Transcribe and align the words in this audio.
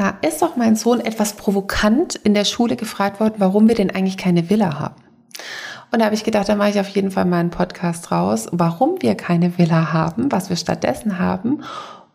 Da 0.00 0.16
ist 0.26 0.40
doch 0.40 0.56
mein 0.56 0.76
Sohn 0.76 1.00
etwas 1.00 1.34
provokant 1.34 2.14
in 2.14 2.32
der 2.32 2.46
Schule 2.46 2.76
gefragt 2.76 3.20
worden, 3.20 3.34
warum 3.36 3.68
wir 3.68 3.74
denn 3.74 3.90
eigentlich 3.90 4.16
keine 4.16 4.48
Villa 4.48 4.78
haben. 4.78 4.94
Und 5.92 5.98
da 5.98 6.06
habe 6.06 6.14
ich 6.14 6.24
gedacht, 6.24 6.48
da 6.48 6.56
mache 6.56 6.70
ich 6.70 6.80
auf 6.80 6.88
jeden 6.88 7.10
Fall 7.10 7.26
mal 7.26 7.40
einen 7.40 7.50
Podcast 7.50 8.10
raus, 8.10 8.48
warum 8.50 9.02
wir 9.02 9.14
keine 9.14 9.58
Villa 9.58 9.92
haben, 9.92 10.32
was 10.32 10.48
wir 10.48 10.56
stattdessen 10.56 11.18
haben 11.18 11.64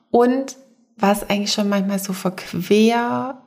und 0.09 0.57
was 0.97 1.29
eigentlich 1.29 1.53
schon 1.53 1.69
manchmal 1.69 1.99
so 1.99 2.13
verquer 2.13 3.43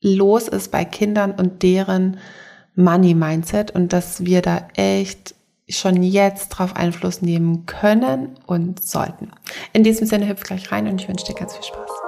los 0.00 0.46
ist 0.46 0.70
bei 0.70 0.84
Kindern 0.84 1.32
und 1.32 1.64
deren 1.64 2.18
Money-Mindset 2.76 3.72
und 3.72 3.92
dass 3.92 4.24
wir 4.24 4.40
da 4.40 4.68
echt 4.76 5.34
schon 5.68 6.04
jetzt 6.04 6.50
drauf 6.50 6.76
Einfluss 6.76 7.22
nehmen 7.22 7.66
können 7.66 8.38
und 8.46 8.84
sollten. 8.84 9.32
In 9.72 9.82
diesem 9.82 10.06
Sinne 10.06 10.28
hüpf 10.28 10.44
gleich 10.44 10.70
rein 10.70 10.86
und 10.86 11.00
ich 11.00 11.08
wünsche 11.08 11.26
dir 11.26 11.34
ganz 11.34 11.54
viel 11.54 11.64
Spaß. 11.64 12.03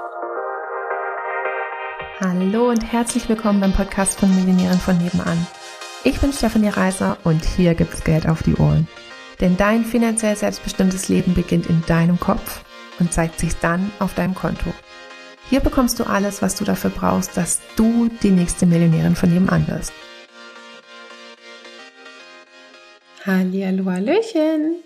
Hallo 2.18 2.70
und 2.70 2.80
herzlich 2.80 3.28
willkommen 3.28 3.60
beim 3.60 3.74
Podcast 3.74 4.18
von 4.18 4.34
Millionären 4.34 4.78
von 4.78 4.96
nebenan. 4.96 5.46
Ich 6.02 6.18
bin 6.18 6.32
Stefanie 6.32 6.70
Reiser 6.70 7.18
und 7.24 7.44
hier 7.44 7.74
gibt's 7.74 8.04
Geld 8.04 8.26
auf 8.26 8.42
die 8.42 8.54
Ohren. 8.54 8.88
Denn 9.42 9.58
dein 9.58 9.84
finanziell 9.84 10.34
selbstbestimmtes 10.34 11.10
Leben 11.10 11.34
beginnt 11.34 11.66
in 11.66 11.82
deinem 11.86 12.18
Kopf 12.18 12.64
und 13.00 13.12
zeigt 13.12 13.38
sich 13.38 13.54
dann 13.56 13.92
auf 13.98 14.14
deinem 14.14 14.34
Konto. 14.34 14.72
Hier 15.50 15.60
bekommst 15.60 16.00
du 16.00 16.04
alles, 16.04 16.40
was 16.40 16.56
du 16.56 16.64
dafür 16.64 16.88
brauchst, 16.88 17.36
dass 17.36 17.60
du 17.76 18.08
die 18.22 18.30
nächste 18.30 18.64
Millionärin 18.64 19.14
von 19.14 19.30
nebenan 19.30 19.68
wirst. 19.68 19.92
Hallihallo, 23.26 23.90
Hallöchen. 23.90 24.76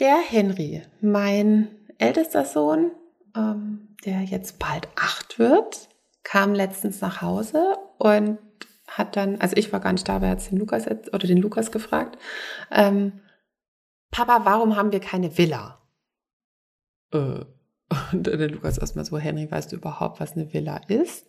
Der 0.00 0.16
Henry, 0.16 0.82
mein 1.00 1.68
ältester 1.98 2.44
Sohn, 2.44 2.90
ähm, 3.36 3.94
der 4.04 4.22
jetzt 4.22 4.58
bald 4.58 4.88
acht 4.96 5.38
wird, 5.38 5.89
kam 6.22 6.54
letztens 6.54 7.00
nach 7.00 7.22
Hause 7.22 7.76
und 7.98 8.38
hat 8.86 9.16
dann, 9.16 9.40
also 9.40 9.56
ich 9.56 9.72
war 9.72 9.80
gar 9.80 9.92
nicht 9.92 10.08
da, 10.08 10.16
aber 10.16 10.26
er 10.26 10.32
hat 10.32 10.50
den 10.50 10.58
Lukas 10.58 10.86
oder 10.86 11.26
den 11.26 11.38
Lukas 11.38 11.70
gefragt, 11.70 12.18
ähm, 12.70 13.20
Papa, 14.10 14.40
warum 14.44 14.76
haben 14.76 14.92
wir 14.92 15.00
keine 15.00 15.36
Villa? 15.38 15.80
Äh, 17.12 17.44
und 18.12 18.26
der 18.26 18.50
Lukas 18.50 18.78
erstmal 18.78 19.04
so, 19.04 19.18
Henry, 19.18 19.50
weißt 19.50 19.72
du 19.72 19.76
überhaupt, 19.76 20.20
was 20.20 20.32
eine 20.32 20.52
Villa 20.52 20.80
ist? 20.88 21.26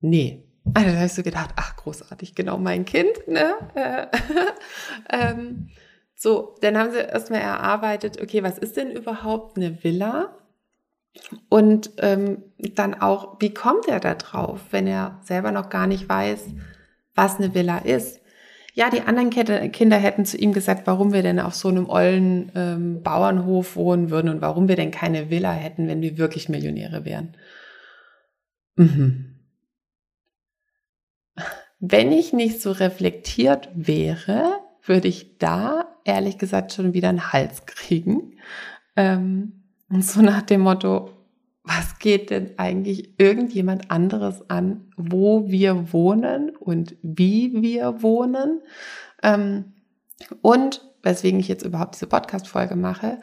Nee. 0.00 0.44
Also 0.74 0.90
da 0.90 1.00
hast 1.00 1.18
du 1.18 1.22
gedacht, 1.22 1.50
ach 1.56 1.76
großartig, 1.76 2.34
genau 2.34 2.58
mein 2.58 2.84
Kind. 2.84 3.26
Ne? 3.26 3.54
Äh, 3.74 4.06
ähm, 5.10 5.68
so, 6.14 6.56
dann 6.60 6.76
haben 6.76 6.90
sie 6.90 6.98
erstmal 6.98 7.40
erarbeitet, 7.40 8.20
okay, 8.20 8.42
was 8.42 8.58
ist 8.58 8.76
denn 8.76 8.90
überhaupt 8.90 9.56
eine 9.56 9.82
Villa? 9.82 10.36
Und 11.48 11.90
ähm, 11.98 12.42
dann 12.58 12.94
auch, 12.94 13.36
wie 13.40 13.52
kommt 13.52 13.88
er 13.88 14.00
da 14.00 14.14
drauf, 14.14 14.60
wenn 14.70 14.86
er 14.86 15.20
selber 15.24 15.52
noch 15.52 15.68
gar 15.68 15.86
nicht 15.86 16.08
weiß, 16.08 16.46
was 17.14 17.38
eine 17.38 17.54
Villa 17.54 17.78
ist? 17.78 18.20
Ja, 18.74 18.90
die 18.90 19.00
anderen 19.00 19.30
Kinder 19.30 19.96
hätten 19.96 20.24
zu 20.24 20.36
ihm 20.36 20.52
gesagt, 20.52 20.86
warum 20.86 21.12
wir 21.12 21.22
denn 21.22 21.40
auf 21.40 21.54
so 21.54 21.68
einem 21.68 21.88
ollen 21.90 22.52
ähm, 22.54 23.02
Bauernhof 23.02 23.74
wohnen 23.74 24.10
würden 24.10 24.28
und 24.28 24.40
warum 24.40 24.68
wir 24.68 24.76
denn 24.76 24.92
keine 24.92 25.30
Villa 25.30 25.50
hätten, 25.50 25.88
wenn 25.88 26.00
wir 26.00 26.16
wirklich 26.16 26.48
Millionäre 26.48 27.04
wären. 27.04 27.36
Mhm. 28.76 29.34
Wenn 31.80 32.12
ich 32.12 32.32
nicht 32.32 32.62
so 32.62 32.70
reflektiert 32.70 33.68
wäre, 33.74 34.60
würde 34.84 35.08
ich 35.08 35.38
da 35.38 35.96
ehrlich 36.04 36.38
gesagt 36.38 36.72
schon 36.72 36.94
wieder 36.94 37.08
einen 37.08 37.32
Hals 37.32 37.66
kriegen. 37.66 38.38
Ähm, 38.94 39.57
und 39.90 40.04
so 40.04 40.22
nach 40.22 40.42
dem 40.42 40.62
Motto, 40.62 41.10
was 41.64 41.98
geht 41.98 42.30
denn 42.30 42.58
eigentlich 42.58 43.18
irgendjemand 43.18 43.90
anderes 43.90 44.48
an, 44.48 44.90
wo 44.96 45.48
wir 45.48 45.92
wohnen 45.92 46.56
und 46.56 46.96
wie 47.02 47.62
wir 47.62 48.02
wohnen? 48.02 48.62
Ähm, 49.22 49.74
und 50.40 50.82
weswegen 51.02 51.40
ich 51.40 51.48
jetzt 51.48 51.64
überhaupt 51.64 51.94
diese 51.94 52.06
Podcast-Folge 52.06 52.74
mache, 52.74 53.18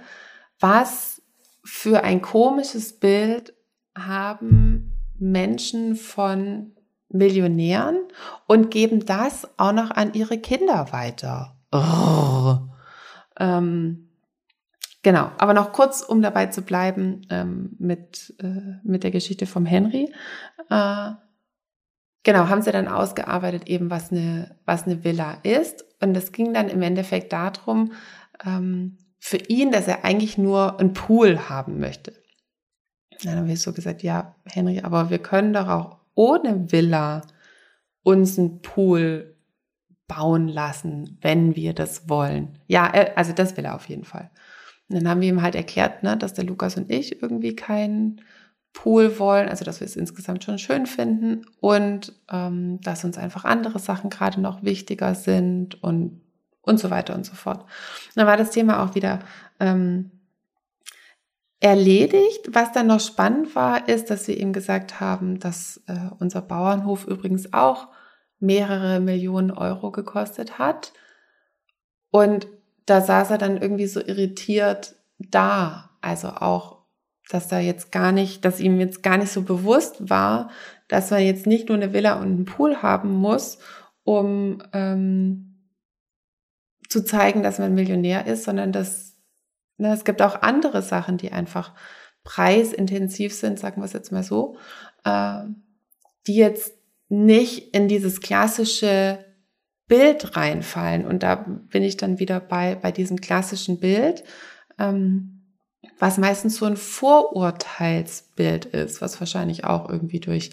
was 0.59 1.21
für 1.63 2.03
ein 2.03 2.21
komisches 2.21 2.99
Bild 2.99 3.53
haben 3.97 4.93
Menschen 5.17 5.95
von 5.95 6.75
Millionären 7.09 7.97
und 8.47 8.71
geben 8.71 9.05
das 9.05 9.47
auch 9.57 9.71
noch 9.71 9.91
an 9.91 10.13
ihre 10.13 10.37
Kinder 10.37 10.91
weiter. 10.91 11.57
Oh. 11.71 12.57
Ähm, 13.39 14.09
Genau, 15.05 15.29
aber 15.37 15.53
noch 15.53 15.71
kurz, 15.71 16.01
um 16.01 16.23
dabei 16.23 16.47
zu 16.47 16.63
bleiben 16.63 17.27
ähm, 17.29 17.75
mit, 17.77 18.33
äh, 18.39 18.79
mit 18.83 19.03
der 19.03 19.11
Geschichte 19.11 19.45
vom 19.45 19.63
Henry. 19.63 20.11
Äh, 20.71 21.11
genau, 22.23 22.49
haben 22.49 22.63
sie 22.63 22.71
dann 22.71 22.87
ausgearbeitet, 22.87 23.69
eben 23.69 23.91
was 23.91 24.11
eine, 24.11 24.55
was 24.65 24.87
eine 24.87 25.03
Villa 25.03 25.37
ist. 25.43 25.85
Und 26.01 26.17
es 26.17 26.31
ging 26.31 26.55
dann 26.55 26.69
im 26.69 26.81
Endeffekt 26.81 27.33
darum, 27.33 27.93
ähm, 28.43 28.97
für 29.19 29.37
ihn, 29.37 29.71
dass 29.71 29.87
er 29.87 30.03
eigentlich 30.05 30.39
nur 30.39 30.79
einen 30.79 30.93
Pool 30.93 31.49
haben 31.49 31.79
möchte. 31.79 32.11
Dann 33.21 33.37
habe 33.37 33.51
ich 33.51 33.61
so 33.61 33.73
gesagt, 33.73 34.01
ja, 34.01 34.33
Henry, 34.45 34.79
aber 34.79 35.11
wir 35.11 35.19
können 35.19 35.53
doch 35.53 35.67
auch 35.67 35.97
ohne 36.15 36.71
Villa 36.71 37.21
uns 38.01 38.39
einen 38.39 38.63
Pool 38.63 39.35
bauen 40.07 40.47
lassen, 40.47 41.19
wenn 41.21 41.55
wir 41.55 41.73
das 41.73 42.09
wollen. 42.09 42.57
Ja, 42.65 42.91
äh, 42.91 43.11
also 43.15 43.33
das 43.33 43.55
will 43.55 43.65
er 43.65 43.75
auf 43.75 43.87
jeden 43.87 44.03
Fall. 44.03 44.31
Und 44.89 44.95
dann 44.95 45.09
haben 45.09 45.21
wir 45.21 45.29
ihm 45.29 45.41
halt 45.41 45.55
erklärt, 45.55 46.03
ne, 46.03 46.15
dass 46.17 46.33
der 46.33 46.45
Lukas 46.45 46.77
und 46.77 46.91
ich 46.91 47.21
irgendwie 47.21 47.55
keinen 47.55 48.21
Pool 48.73 49.19
wollen, 49.19 49.47
also 49.49 49.63
dass 49.63 49.79
wir 49.79 49.85
es 49.85 49.95
insgesamt 49.95 50.43
schon 50.43 50.59
schön 50.59 50.85
finden 50.85 51.45
und 51.61 52.13
ähm, 52.29 52.81
dass 52.81 53.05
uns 53.05 53.17
einfach 53.17 53.45
andere 53.45 53.79
Sachen 53.79 54.09
gerade 54.09 54.41
noch 54.41 54.63
wichtiger 54.63 55.15
sind 55.15 55.81
und 55.81 56.21
und 56.65 56.79
so 56.79 56.89
weiter 56.89 57.15
und 57.15 57.25
so 57.25 57.35
fort. 57.35 57.61
Und 57.61 58.15
dann 58.15 58.27
war 58.27 58.37
das 58.37 58.51
Thema 58.51 58.83
auch 58.83 58.95
wieder 58.95 59.19
ähm, 59.59 60.11
erledigt. 61.59 62.49
Was 62.53 62.71
dann 62.71 62.87
noch 62.87 62.99
spannend 62.99 63.55
war, 63.55 63.87
ist, 63.87 64.09
dass 64.09 64.27
wir 64.27 64.37
ihm 64.37 64.53
gesagt 64.53 64.99
haben, 64.99 65.39
dass 65.39 65.81
äh, 65.87 66.09
unser 66.19 66.41
Bauernhof 66.41 67.07
übrigens 67.07 67.53
auch 67.53 67.87
mehrere 68.39 68.99
Millionen 68.99 69.51
Euro 69.51 69.91
gekostet 69.91 70.59
hat. 70.59 70.93
Und 72.11 72.47
da 72.85 73.01
saß 73.01 73.31
er 73.31 73.37
dann 73.37 73.61
irgendwie 73.61 73.87
so 73.87 73.99
irritiert 73.99 74.95
da. 75.17 75.91
Also 76.01 76.29
auch, 76.29 76.83
dass 77.29 77.47
da 77.47 77.59
jetzt 77.59 77.91
gar 77.91 78.11
nicht, 78.11 78.45
dass 78.45 78.59
ihm 78.59 78.79
jetzt 78.79 79.01
gar 79.01 79.17
nicht 79.17 79.31
so 79.31 79.41
bewusst 79.41 80.09
war, 80.09 80.49
dass 80.87 81.11
man 81.11 81.21
jetzt 81.21 81.47
nicht 81.47 81.69
nur 81.69 81.77
eine 81.77 81.93
Villa 81.93 82.15
und 82.15 82.27
einen 82.27 82.45
Pool 82.45 82.81
haben 82.81 83.11
muss, 83.11 83.57
um 84.03 84.61
ähm, 84.73 85.69
zu 86.89 87.03
zeigen, 87.03 87.41
dass 87.41 87.57
man 87.57 87.73
Millionär 87.73 88.27
ist, 88.27 88.43
sondern 88.43 88.71
dass 88.71 89.15
ne, 89.77 89.91
es 89.93 90.05
gibt 90.05 90.21
auch 90.21 90.43
andere 90.43 90.83
Sachen, 90.83 91.17
die 91.17 91.31
einfach 91.31 91.73
preisintensiv 92.23 93.33
sind, 93.33 93.59
sagen 93.59 93.81
wir 93.81 93.85
es 93.85 93.93
jetzt 93.93 94.11
mal 94.11 94.23
so, 94.23 94.57
äh, 95.03 95.41
die 96.27 96.35
jetzt 96.35 96.75
nicht 97.09 97.75
in 97.75 97.87
dieses 97.87 98.21
klassische 98.21 99.24
Bild 99.87 100.35
reinfallen. 100.35 101.05
Und 101.05 101.23
da 101.23 101.35
bin 101.35 101.83
ich 101.83 101.97
dann 101.97 102.19
wieder 102.19 102.39
bei, 102.39 102.75
bei 102.75 102.91
diesem 102.91 103.21
klassischen 103.21 103.79
Bild, 103.79 104.23
ähm, 104.79 105.43
was 105.99 106.17
meistens 106.17 106.57
so 106.57 106.65
ein 106.65 106.77
Vorurteilsbild 106.77 108.65
ist, 108.65 109.01
was 109.01 109.19
wahrscheinlich 109.19 109.63
auch 109.63 109.89
irgendwie 109.89 110.19
durch, 110.19 110.51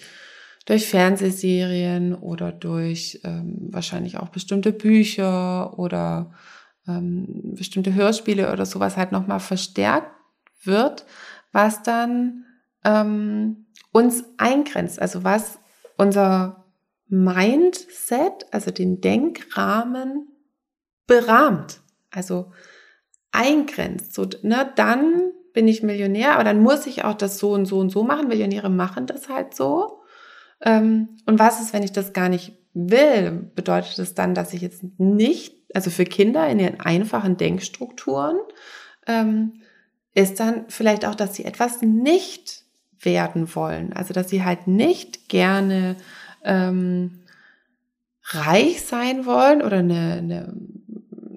durch 0.66 0.86
Fernsehserien 0.86 2.14
oder 2.14 2.52
durch 2.52 3.20
ähm, 3.24 3.68
wahrscheinlich 3.70 4.18
auch 4.18 4.28
bestimmte 4.28 4.72
Bücher 4.72 5.78
oder 5.78 6.32
ähm, 6.86 7.54
bestimmte 7.56 7.94
Hörspiele 7.94 8.52
oder 8.52 8.66
sowas 8.66 8.96
halt 8.96 9.12
nochmal 9.12 9.40
verstärkt 9.40 10.10
wird, 10.62 11.06
was 11.52 11.82
dann 11.82 12.44
ähm, 12.84 13.66
uns 13.90 14.24
eingrenzt, 14.38 15.00
also 15.00 15.24
was 15.24 15.58
unser 15.96 16.61
Mindset, 17.12 18.46
also 18.52 18.70
den 18.70 19.02
Denkrahmen, 19.02 20.28
berahmt, 21.06 21.80
also 22.10 22.52
eingrenzt. 23.32 24.14
So, 24.14 24.26
ne, 24.40 24.72
dann 24.76 25.30
bin 25.52 25.68
ich 25.68 25.82
Millionär, 25.82 26.32
aber 26.32 26.44
dann 26.44 26.62
muss 26.62 26.86
ich 26.86 27.04
auch 27.04 27.14
das 27.14 27.38
so 27.38 27.52
und 27.52 27.66
so 27.66 27.78
und 27.78 27.90
so 27.90 28.02
machen. 28.02 28.28
Millionäre 28.28 28.70
machen 28.70 29.06
das 29.06 29.28
halt 29.28 29.54
so. 29.54 30.00
Ähm, 30.62 31.18
und 31.26 31.38
was 31.38 31.60
ist, 31.60 31.74
wenn 31.74 31.82
ich 31.82 31.92
das 31.92 32.14
gar 32.14 32.30
nicht 32.30 32.56
will? 32.72 33.50
Bedeutet 33.54 33.98
das 33.98 34.14
dann, 34.14 34.34
dass 34.34 34.54
ich 34.54 34.62
jetzt 34.62 34.82
nicht, 34.98 35.54
also 35.74 35.90
für 35.90 36.04
Kinder 36.04 36.48
in 36.48 36.60
ihren 36.60 36.80
einfachen 36.80 37.36
Denkstrukturen, 37.36 38.38
ähm, 39.06 39.60
ist 40.14 40.40
dann 40.40 40.64
vielleicht 40.68 41.04
auch, 41.04 41.14
dass 41.14 41.34
sie 41.34 41.44
etwas 41.44 41.82
nicht 41.82 42.64
werden 42.98 43.54
wollen. 43.54 43.92
Also, 43.92 44.14
dass 44.14 44.30
sie 44.30 44.44
halt 44.44 44.66
nicht 44.66 45.28
gerne 45.28 45.96
ähm, 46.44 47.20
reich 48.24 48.82
sein 48.82 49.26
wollen 49.26 49.62
oder 49.62 49.78
eine, 49.78 50.12
eine, 50.18 50.54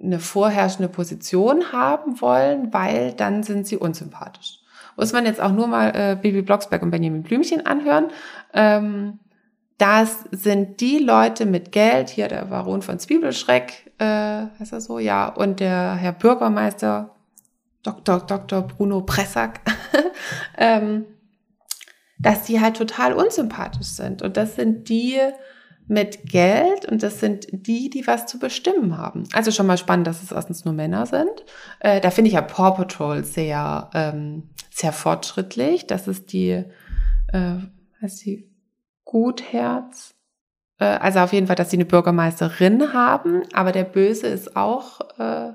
eine 0.03 0.19
vorherrschende 0.19 0.89
Position 0.89 1.71
haben 1.71 2.21
wollen, 2.21 2.73
weil 2.73 3.13
dann 3.13 3.43
sind 3.43 3.67
sie 3.67 3.77
unsympathisch. 3.77 4.59
muss 4.95 5.13
man 5.13 5.25
jetzt 5.25 5.41
auch 5.41 5.51
nur 5.51 5.67
mal 5.67 5.89
äh, 5.95 6.17
Bibi 6.21 6.41
Blocksberg 6.41 6.81
und 6.83 6.91
Benjamin 6.91 7.23
Blümchen 7.23 7.65
anhören. 7.65 8.07
Ähm, 8.53 9.19
das 9.77 10.23
sind 10.31 10.79
die 10.79 10.99
Leute 10.99 11.45
mit 11.45 11.71
Geld, 11.71 12.09
hier 12.09 12.29
der 12.29 12.45
Baron 12.45 12.81
von 12.81 12.97
Zwiebelschreck, 12.97 13.91
äh, 13.97 14.45
heißt 14.59 14.71
er 14.71 14.79
so, 14.79 14.99
ja, 14.99 15.27
und 15.27 15.59
der 15.59 15.95
Herr 15.95 16.13
Bürgermeister, 16.13 17.11
Dr. 17.83 18.19
Dr. 18.21 18.61
Bruno 18.61 19.01
Pressack, 19.01 19.59
ähm, 20.57 21.05
dass 22.19 22.43
die 22.43 22.61
halt 22.61 22.77
total 22.77 23.13
unsympathisch 23.13 23.87
sind. 23.87 24.21
Und 24.21 24.37
das 24.37 24.55
sind 24.55 24.89
die 24.89 25.19
mit 25.87 26.25
Geld 26.25 26.85
und 26.85 27.03
das 27.03 27.19
sind 27.19 27.47
die, 27.51 27.89
die 27.89 28.07
was 28.07 28.25
zu 28.25 28.39
bestimmen 28.39 28.97
haben. 28.97 29.23
Also 29.33 29.51
schon 29.51 29.67
mal 29.67 29.77
spannend, 29.77 30.07
dass 30.07 30.23
es 30.23 30.31
erstens 30.31 30.65
nur 30.65 30.73
Männer 30.73 31.05
sind. 31.05 31.45
Äh, 31.79 32.01
da 32.01 32.09
finde 32.09 32.29
ich 32.29 32.33
ja 32.33 32.41
Paw 32.41 32.71
Patrol 32.71 33.23
sehr, 33.23 33.89
ähm, 33.93 34.49
sehr 34.71 34.91
fortschrittlich. 34.91 35.85
Das 35.85 36.07
ist 36.07 36.33
die, 36.33 36.63
äh, 37.27 37.55
heißt 38.01 38.25
die 38.25 38.49
Gutherz. 39.03 40.15
Äh, 40.79 40.85
also 40.85 41.19
auf 41.19 41.33
jeden 41.33 41.47
Fall, 41.47 41.55
dass 41.55 41.69
sie 41.69 41.77
eine 41.77 41.85
Bürgermeisterin 41.85 42.93
haben, 42.93 43.43
aber 43.53 43.71
der 43.71 43.83
Böse 43.83 44.27
ist 44.27 44.55
auch, 44.55 45.01
äh, 45.19 45.53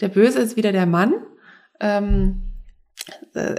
der 0.00 0.08
Böse 0.08 0.38
ist 0.38 0.56
wieder 0.56 0.72
der 0.72 0.86
Mann. 0.86 1.12
Ähm, 1.80 2.42
äh, 2.42 2.49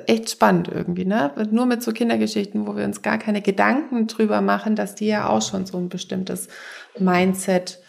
echt 0.05 0.29
spannend 0.29 0.67
irgendwie, 0.67 1.05
ne? 1.05 1.31
Nur 1.51 1.65
mit 1.65 1.81
so 1.81 1.91
Kindergeschichten, 1.91 2.67
wo 2.67 2.75
wir 2.75 2.85
uns 2.85 3.01
gar 3.01 3.17
keine 3.17 3.41
Gedanken 3.41 4.07
drüber 4.07 4.41
machen, 4.41 4.75
dass 4.75 4.95
die 4.95 5.07
ja 5.07 5.29
auch 5.29 5.41
schon 5.41 5.65
so 5.65 5.77
ein 5.77 5.89
bestimmtes 5.89 6.47
Mindset 6.99 7.79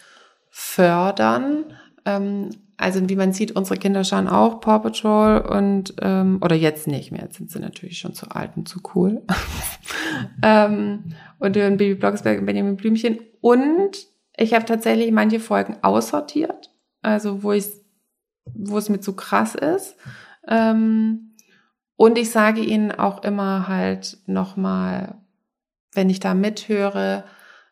fördern. 0.49 1.65
Ähm, 2.05 2.49
also 2.77 3.07
wie 3.07 3.15
man 3.15 3.33
sieht, 3.33 3.55
unsere 3.55 3.79
Kinder 3.79 4.03
schauen 4.03 4.27
auch 4.27 4.59
Paw 4.59 4.79
Patrol 4.79 5.39
und 5.39 5.93
ähm, 6.01 6.39
oder 6.41 6.55
jetzt 6.55 6.87
nicht 6.87 7.11
mehr, 7.11 7.21
jetzt 7.21 7.37
sind 7.37 7.51
sie 7.51 7.59
natürlich 7.59 7.99
schon 7.99 8.13
zu 8.13 8.29
alt 8.29 8.51
und 8.55 8.67
zu 8.67 8.79
cool. 8.95 9.21
ähm, 10.43 11.13
und 11.39 11.55
hören 11.55 11.77
Baby 11.77 11.95
Blocksberg 11.95 12.39
und 12.39 12.45
Benjamin 12.45 12.77
Blümchen. 12.77 13.19
Und 13.41 14.07
ich 14.35 14.53
habe 14.53 14.65
tatsächlich 14.65 15.11
manche 15.11 15.39
Folgen 15.39 15.77
aussortiert, 15.81 16.71
also 17.01 17.43
wo 17.43 17.51
ich 17.51 17.65
wo 18.53 18.77
es 18.77 18.89
mir 18.89 18.99
zu 18.99 19.15
krass 19.15 19.55
ist. 19.55 19.95
Ähm, 20.47 21.32
und 21.95 22.17
ich 22.17 22.31
sage 22.31 22.61
ihnen 22.61 22.91
auch 22.91 23.23
immer 23.23 23.67
halt 23.67 24.17
nochmal, 24.25 25.15
wenn 25.93 26.09
ich 26.09 26.19
da 26.19 26.33
mithöre, 26.33 27.23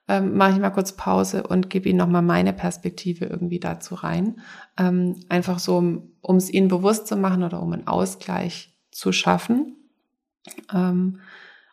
ähm, 0.07 0.35
mache 0.35 0.51
ich 0.51 0.59
mal 0.59 0.69
kurz 0.71 0.93
Pause 0.93 1.43
und 1.43 1.69
gebe 1.69 1.89
ihnen 1.89 1.97
nochmal 1.97 2.21
meine 2.21 2.53
Perspektive 2.53 3.25
irgendwie 3.25 3.59
dazu 3.59 3.95
rein. 3.95 4.41
Ähm, 4.77 5.15
einfach 5.29 5.59
so, 5.59 5.77
um 6.21 6.35
es 6.35 6.49
ihnen 6.51 6.67
bewusst 6.67 7.07
zu 7.07 7.15
machen 7.15 7.43
oder 7.43 7.61
um 7.61 7.71
einen 7.73 7.87
Ausgleich 7.87 8.75
zu 8.91 9.11
schaffen. 9.11 9.77
Ähm, 10.73 11.19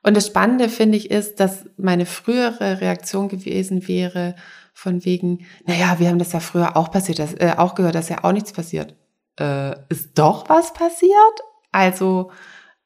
und 0.02 0.16
das 0.16 0.28
Spannende 0.28 0.68
finde 0.68 0.96
ich 0.96 1.10
ist, 1.10 1.40
dass 1.40 1.66
meine 1.76 2.06
frühere 2.06 2.80
Reaktion 2.80 3.28
gewesen 3.28 3.88
wäre 3.88 4.36
von 4.72 5.04
wegen, 5.04 5.44
naja, 5.66 5.98
wir 5.98 6.08
haben 6.08 6.20
das 6.20 6.32
ja 6.32 6.40
früher 6.40 6.76
auch 6.76 6.90
passiert, 6.90 7.18
das, 7.18 7.34
äh, 7.34 7.54
auch 7.56 7.74
gehört, 7.74 7.96
dass 7.96 8.08
ja 8.08 8.22
auch 8.22 8.32
nichts 8.32 8.52
passiert. 8.52 8.94
Äh, 9.38 9.74
ist 9.88 10.18
doch 10.18 10.48
was 10.48 10.72
passiert? 10.72 11.42
Also 11.72 12.30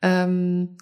ähm, 0.02 0.76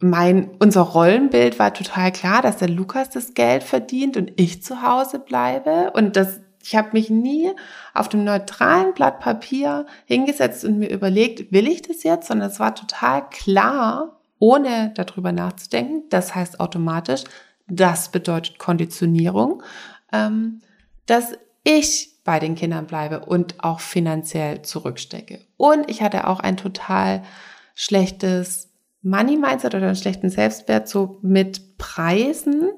mein, 0.00 0.50
unser 0.58 0.80
Rollenbild 0.80 1.58
war 1.58 1.74
total 1.74 2.10
klar, 2.10 2.42
dass 2.42 2.56
der 2.56 2.68
Lukas 2.70 3.10
das 3.10 3.34
Geld 3.34 3.62
verdient 3.62 4.16
und 4.16 4.32
ich 4.36 4.62
zu 4.62 4.82
Hause 4.82 5.18
bleibe. 5.18 5.90
Und 5.92 6.16
das, 6.16 6.40
ich 6.62 6.74
habe 6.74 6.90
mich 6.92 7.10
nie 7.10 7.50
auf 7.92 8.08
dem 8.08 8.24
neutralen 8.24 8.94
Blatt 8.94 9.20
Papier 9.20 9.86
hingesetzt 10.06 10.64
und 10.64 10.78
mir 10.78 10.90
überlegt, 10.90 11.52
will 11.52 11.68
ich 11.68 11.82
das 11.82 12.02
jetzt, 12.02 12.28
sondern 12.28 12.50
es 12.50 12.58
war 12.58 12.74
total 12.74 13.28
klar, 13.28 14.20
ohne 14.38 14.92
darüber 14.94 15.32
nachzudenken. 15.32 16.04
Das 16.08 16.34
heißt 16.34 16.60
automatisch, 16.60 17.24
das 17.68 18.10
bedeutet 18.10 18.58
Konditionierung, 18.58 19.62
ähm, 20.12 20.60
dass 21.04 21.34
ich 21.62 22.19
bei 22.30 22.38
den 22.38 22.54
Kindern 22.54 22.86
bleibe 22.86 23.24
und 23.26 23.56
auch 23.58 23.80
finanziell 23.80 24.62
zurückstecke. 24.62 25.40
Und 25.56 25.90
ich 25.90 26.00
hatte 26.00 26.28
auch 26.28 26.38
ein 26.38 26.56
total 26.56 27.24
schlechtes 27.74 28.68
Money-Mindset 29.02 29.74
oder 29.74 29.86
einen 29.86 29.96
schlechten 29.96 30.30
Selbstwert 30.30 30.86
so 30.86 31.18
mit 31.22 31.76
Preisen. 31.76 32.70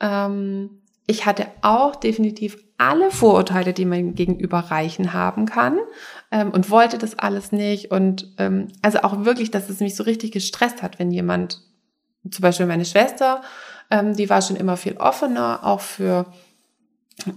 Ähm, 0.00 0.80
ich 1.06 1.26
hatte 1.26 1.46
auch 1.60 1.94
definitiv 1.94 2.56
alle 2.78 3.10
Vorurteile, 3.10 3.74
die 3.74 3.84
man 3.84 4.14
gegenüber 4.14 4.60
Reichen 4.60 5.12
haben 5.12 5.44
kann 5.44 5.78
ähm, 6.30 6.50
und 6.52 6.70
wollte 6.70 6.96
das 6.96 7.18
alles 7.18 7.52
nicht. 7.52 7.90
Und 7.90 8.32
ähm, 8.38 8.68
also 8.80 9.00
auch 9.00 9.26
wirklich, 9.26 9.50
dass 9.50 9.68
es 9.68 9.80
mich 9.80 9.94
so 9.94 10.04
richtig 10.04 10.32
gestresst 10.32 10.82
hat, 10.82 10.98
wenn 10.98 11.10
jemand, 11.10 11.60
zum 12.30 12.40
Beispiel 12.40 12.64
meine 12.64 12.86
Schwester, 12.86 13.42
ähm, 13.90 14.16
die 14.16 14.30
war 14.30 14.40
schon 14.40 14.56
immer 14.56 14.78
viel 14.78 14.96
offener, 14.96 15.66
auch 15.66 15.82
für 15.82 16.32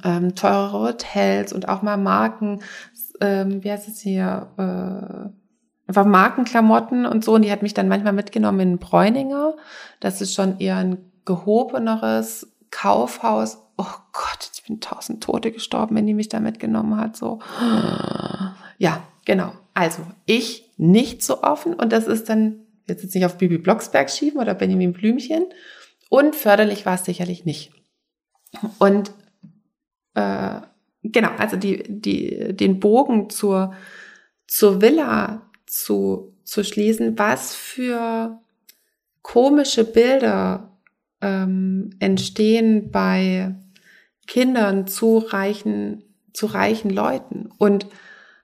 ähm, 0.03 0.35
teurere 0.35 0.89
Hotels 0.89 1.53
und 1.53 1.67
auch 1.69 1.81
mal 1.81 1.97
Marken, 1.97 2.61
ähm, 3.21 3.63
wie 3.63 3.71
heißt 3.71 3.87
es 3.87 3.99
hier, 3.99 4.47
äh, 4.57 5.87
einfach 5.87 6.05
Markenklamotten 6.05 7.05
und 7.05 7.23
so. 7.23 7.33
Und 7.33 7.43
die 7.43 7.51
hat 7.51 7.63
mich 7.63 7.73
dann 7.73 7.87
manchmal 7.87 8.13
mitgenommen 8.13 8.59
in 8.59 8.77
Bräuninger. 8.77 9.55
Das 9.99 10.21
ist 10.21 10.33
schon 10.33 10.59
eher 10.59 10.77
ein 10.77 10.97
gehobeneres 11.25 12.51
Kaufhaus. 12.71 13.57
Oh 13.77 13.85
Gott, 14.11 14.51
ich 14.53 14.63
bin 14.63 14.81
tausend 14.81 15.23
Tote 15.23 15.51
gestorben, 15.51 15.95
wenn 15.95 16.05
die 16.05 16.13
mich 16.13 16.29
da 16.29 16.39
mitgenommen 16.39 16.97
hat. 16.97 17.15
So. 17.15 17.39
Ja, 18.77 19.01
genau. 19.25 19.53
Also, 19.73 20.01
ich 20.25 20.71
nicht 20.77 21.23
so 21.23 21.43
offen 21.43 21.73
und 21.73 21.91
das 21.91 22.07
ist 22.07 22.29
dann 22.29 22.59
jetzt 22.87 23.03
jetzt 23.03 23.15
nicht 23.15 23.25
auf 23.25 23.37
Bibi 23.37 23.57
Blocksberg 23.57 24.09
schieben 24.09 24.41
oder 24.41 24.53
Benjamin 24.53 24.93
Blümchen. 24.93 25.45
Und 26.09 26.35
förderlich 26.35 26.85
war 26.85 26.95
es 26.95 27.05
sicherlich 27.05 27.45
nicht. 27.45 27.71
Und 28.79 29.11
äh, 30.13 30.61
genau, 31.03 31.29
also 31.37 31.57
die, 31.57 31.83
die, 31.87 32.55
den 32.55 32.79
Bogen 32.79 33.29
zur, 33.29 33.73
zur 34.47 34.81
Villa 34.81 35.49
zu, 35.65 36.33
zu 36.43 36.63
schließen, 36.63 37.17
was 37.17 37.55
für 37.55 38.39
komische 39.21 39.83
Bilder 39.83 40.77
ähm, 41.21 41.91
entstehen 41.99 42.91
bei 42.91 43.55
Kindern 44.27 44.87
zu 44.87 45.17
reichen, 45.17 46.03
zu 46.33 46.47
reichen 46.47 46.89
Leuten. 46.89 47.49
Und 47.57 47.87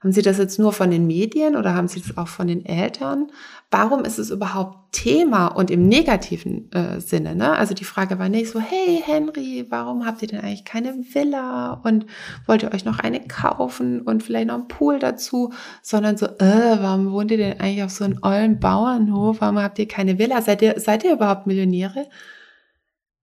haben 0.05 0.11
Sie 0.11 0.21
das 0.21 0.37
jetzt 0.37 0.59
nur 0.59 0.71
von 0.71 0.91
den 0.91 1.07
Medien 1.07 1.55
oder 1.55 1.73
haben 1.73 1.87
Sie 1.87 1.99
das 1.99 2.15
auch 2.15 2.27
von 2.27 2.45
den 2.45 2.63
Eltern? 2.63 3.31
Warum 3.71 4.05
ist 4.05 4.19
es 4.19 4.29
überhaupt 4.29 4.91
Thema 4.91 5.47
und 5.47 5.71
im 5.71 5.87
negativen 5.87 6.71
äh, 6.73 6.99
Sinne? 7.01 7.35
Ne? 7.35 7.57
Also 7.57 7.73
die 7.73 7.85
Frage 7.85 8.19
war 8.19 8.29
nicht 8.29 8.51
so, 8.51 8.59
hey 8.59 9.01
Henry, 9.03 9.65
warum 9.69 10.05
habt 10.05 10.21
ihr 10.21 10.27
denn 10.27 10.41
eigentlich 10.41 10.63
keine 10.63 10.93
Villa 11.11 11.81
und 11.83 12.05
wollt 12.45 12.61
ihr 12.61 12.71
euch 12.71 12.85
noch 12.85 12.99
eine 12.99 13.19
kaufen 13.21 14.01
und 14.01 14.21
vielleicht 14.21 14.45
noch 14.45 14.53
einen 14.53 14.67
Pool 14.67 14.99
dazu, 14.99 15.51
sondern 15.81 16.17
so, 16.17 16.27
äh, 16.27 16.77
warum 16.79 17.11
wohnt 17.11 17.31
ihr 17.31 17.37
denn 17.37 17.59
eigentlich 17.59 17.83
auf 17.83 17.89
so 17.89 18.03
einem 18.03 18.19
ollen 18.21 18.59
Bauernhof? 18.59 19.41
Warum 19.41 19.57
habt 19.57 19.79
ihr 19.79 19.87
keine 19.87 20.19
Villa? 20.19 20.39
Seid 20.43 20.61
ihr, 20.61 20.79
seid 20.79 21.03
ihr 21.03 21.13
überhaupt 21.13 21.47
Millionäre? 21.47 22.05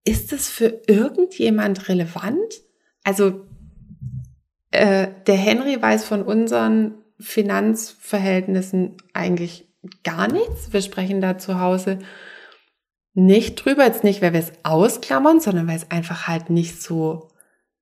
Ist 0.02 0.32
das 0.32 0.48
für 0.48 0.80
irgendjemand 0.88 1.88
relevant? 1.88 2.60
Also 3.04 3.46
äh, 4.72 5.08
der 5.26 5.36
Henry 5.36 5.80
weiß 5.80 6.04
von 6.04 6.22
unseren 6.22 6.94
Finanzverhältnissen 7.20 8.96
eigentlich 9.14 9.68
gar 10.04 10.30
nichts. 10.30 10.72
Wir 10.72 10.82
sprechen 10.82 11.20
da 11.20 11.38
zu 11.38 11.60
Hause 11.60 11.98
nicht 13.14 13.56
drüber, 13.56 13.84
jetzt 13.84 14.04
nicht, 14.04 14.22
weil 14.22 14.32
wir 14.32 14.40
es 14.40 14.52
ausklammern, 14.62 15.40
sondern 15.40 15.68
weil 15.68 15.76
es 15.76 15.90
einfach 15.90 16.26
halt 16.26 16.50
nicht 16.50 16.82
so 16.82 17.28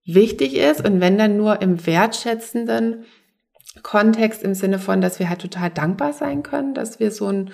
wichtig 0.04 0.56
ist 0.56 0.84
und 0.84 1.00
wenn 1.00 1.18
dann 1.18 1.36
nur 1.36 1.62
im 1.62 1.86
wertschätzenden 1.86 3.04
Kontext 3.82 4.42
im 4.42 4.54
Sinne 4.54 4.80
von, 4.80 5.00
dass 5.00 5.20
wir 5.20 5.28
halt 5.28 5.40
total 5.40 5.70
dankbar 5.70 6.12
sein 6.12 6.42
können, 6.42 6.74
dass 6.74 6.98
wir 6.98 7.12
so 7.12 7.28
ein, 7.28 7.50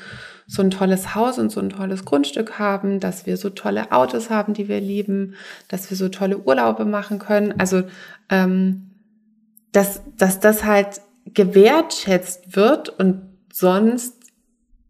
so 0.47 0.63
ein 0.63 0.71
tolles 0.71 1.15
Haus 1.15 1.39
und 1.39 1.53
so 1.53 1.61
ein 1.61 1.69
tolles 1.69 2.07
Grundstück 2.07 2.59
haben, 2.59 3.01
dass 3.01 3.27
wir 3.27 3.37
so 3.37 3.51
tolle 3.51 3.93
Autos 3.93 4.31
haben, 4.31 4.55
die 4.55 4.69
wir 4.69 4.81
lieben, 4.81 5.35
dass 5.69 5.91
wir 5.91 5.97
so 5.97 6.09
tolle 6.09 6.39
Urlaube 6.39 6.87
machen 6.87 7.19
können. 7.19 7.55
Also 7.59 7.83
ähm, 8.31 8.96
dass, 9.77 10.01
dass 10.17 10.41
das 10.41 10.65
halt 10.65 11.03
gewertschätzt 11.27 12.57
wird 12.57 12.89
und 12.89 13.23
sonst 13.53 14.15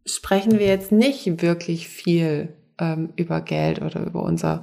sprechen 0.05 0.61
wir 0.61 0.67
jetzt 0.67 0.93
nicht 0.93 1.43
wirklich 1.43 1.89
viel 1.89 2.55
ähm, 2.79 3.13
über 3.17 3.41
Geld 3.41 3.83
oder 3.83 4.07
über 4.07 4.23
unser 4.23 4.63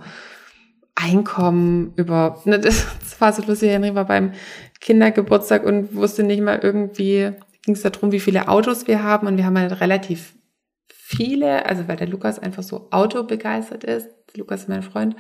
Einkommen, 0.95 1.93
über, 1.97 2.41
ne, 2.45 2.57
das, 2.57 2.85
das 3.01 3.19
war 3.19 3.33
so 3.33 3.43
lustig, 3.43 3.71
Henry 3.71 3.95
war 3.95 4.05
beim 4.05 4.31
Kindergeburtstag 4.79 5.65
und 5.65 5.93
wusste 5.93 6.23
nicht 6.23 6.41
mal 6.41 6.59
irgendwie, 6.61 7.31
ging 7.63 7.75
es 7.75 7.81
darum, 7.81 8.13
wie 8.13 8.21
viele 8.21 8.47
Autos 8.47 8.87
wir 8.87 9.03
haben 9.03 9.27
und 9.27 9.35
wir 9.35 9.45
haben 9.45 9.57
halt 9.57 9.81
relativ 9.81 10.35
viele, 10.87 11.65
also 11.65 11.89
weil 11.89 11.97
der 11.97 12.07
Lukas 12.07 12.39
einfach 12.39 12.63
so 12.63 12.87
autobegeistert 12.91 13.83
ist, 13.83 14.07
Lukas 14.37 14.61
ist 14.61 14.69
mein 14.69 14.83
Freund, 14.83 15.17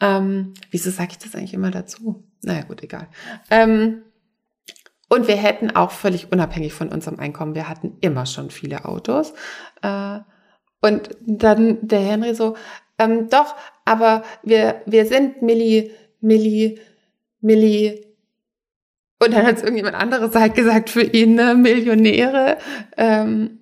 ähm, 0.00 0.52
wieso 0.70 0.90
sage 0.90 1.12
ich 1.12 1.18
das 1.18 1.34
eigentlich 1.34 1.54
immer 1.54 1.70
dazu? 1.70 2.24
Naja, 2.42 2.64
gut, 2.64 2.82
egal. 2.82 3.08
Ähm, 3.50 4.02
Und 5.08 5.28
wir 5.28 5.36
hätten 5.36 5.70
auch 5.70 5.92
völlig 5.92 6.32
unabhängig 6.32 6.72
von 6.72 6.88
unserem 6.88 7.20
Einkommen, 7.20 7.54
wir 7.54 7.68
hatten 7.68 7.96
immer 8.00 8.26
schon 8.26 8.50
viele 8.50 8.84
Autos. 8.84 9.34
Äh, 9.82 10.18
und 10.82 11.10
dann 11.20 11.86
der 11.86 12.00
Henry 12.00 12.34
so, 12.34 12.56
ähm, 12.98 13.28
doch, 13.28 13.54
aber 13.84 14.22
wir, 14.42 14.82
wir 14.86 15.06
sind 15.06 15.42
Milli, 15.42 15.92
Milli, 16.20 16.80
Milli, 17.40 18.06
und 19.18 19.32
dann 19.32 19.46
hat 19.46 19.56
es 19.56 19.62
irgendjemand 19.62 19.96
anderes 19.96 20.34
halt 20.34 20.54
gesagt 20.54 20.90
für 20.90 21.02
ihn, 21.02 21.34
ne, 21.34 21.54
Millionäre. 21.54 22.58
Ähm, 22.96 23.60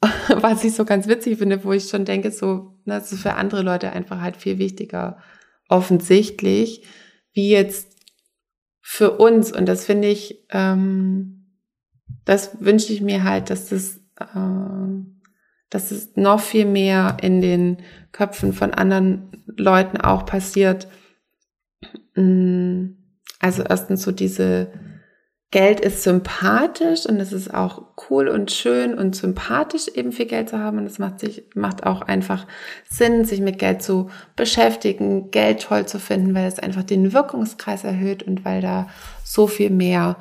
was 0.28 0.64
ich 0.64 0.74
so 0.74 0.84
ganz 0.84 1.06
witzig 1.08 1.38
finde, 1.38 1.64
wo 1.64 1.72
ich 1.72 1.88
schon 1.88 2.04
denke, 2.04 2.30
so, 2.30 2.74
ne, 2.84 2.94
das 2.94 3.12
ist 3.12 3.22
für 3.22 3.34
andere 3.34 3.62
Leute 3.62 3.92
einfach 3.92 4.20
halt 4.20 4.36
viel 4.36 4.58
wichtiger, 4.58 5.18
offensichtlich, 5.68 6.84
wie 7.34 7.50
jetzt 7.50 7.97
für 8.90 9.18
uns. 9.18 9.52
Und 9.52 9.66
das 9.66 9.84
finde 9.84 10.08
ich, 10.08 10.46
ähm, 10.48 11.44
das 12.24 12.62
wünsche 12.64 12.90
ich 12.90 13.02
mir 13.02 13.22
halt, 13.22 13.50
dass 13.50 13.68
das, 13.68 13.98
äh, 14.18 15.04
dass 15.68 15.90
es 15.90 16.16
noch 16.16 16.40
viel 16.40 16.64
mehr 16.64 17.18
in 17.20 17.42
den 17.42 17.82
Köpfen 18.12 18.54
von 18.54 18.72
anderen 18.72 19.44
Leuten 19.44 19.98
auch 19.98 20.24
passiert. 20.24 20.88
Mm, 22.14 22.94
also 23.40 23.62
erstens 23.62 24.00
so 24.00 24.10
diese 24.10 24.72
Geld 25.50 25.80
ist 25.80 26.02
sympathisch 26.02 27.06
und 27.06 27.18
es 27.20 27.32
ist 27.32 27.54
auch 27.54 27.82
cool 28.10 28.28
und 28.28 28.50
schön 28.50 28.92
und 28.92 29.16
sympathisch 29.16 29.88
eben 29.88 30.12
viel 30.12 30.26
Geld 30.26 30.50
zu 30.50 30.58
haben. 30.58 30.76
Und 30.76 30.84
es 30.84 30.98
macht 30.98 31.20
sich 31.20 31.44
macht 31.54 31.86
auch 31.86 32.02
einfach 32.02 32.46
Sinn, 32.88 33.24
sich 33.24 33.40
mit 33.40 33.58
Geld 33.58 33.82
zu 33.82 34.10
beschäftigen, 34.36 35.30
Geld 35.30 35.62
toll 35.62 35.86
zu 35.86 35.98
finden, 35.98 36.34
weil 36.34 36.46
es 36.46 36.58
einfach 36.58 36.82
den 36.82 37.14
Wirkungskreis 37.14 37.84
erhöht 37.84 38.22
und 38.22 38.44
weil 38.44 38.60
da 38.60 38.88
so 39.24 39.46
viel 39.46 39.70
mehr 39.70 40.16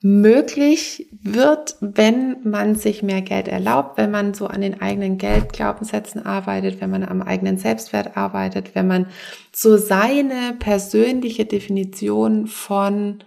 möglich 0.00 1.08
wird, 1.22 1.76
wenn 1.80 2.36
man 2.44 2.74
sich 2.76 3.02
mehr 3.02 3.22
Geld 3.22 3.48
erlaubt, 3.48 3.96
wenn 3.96 4.10
man 4.10 4.34
so 4.34 4.46
an 4.46 4.60
den 4.60 4.80
eigenen 4.80 5.16
Geldglaubenssätzen 5.18 6.24
arbeitet, 6.24 6.80
wenn 6.80 6.90
man 6.90 7.04
am 7.04 7.22
eigenen 7.22 7.56
Selbstwert 7.56 8.16
arbeitet, 8.16 8.74
wenn 8.74 8.86
man 8.86 9.06
so 9.52 9.76
seine 9.76 10.54
persönliche 10.58 11.46
Definition 11.46 12.46
von 12.46 13.24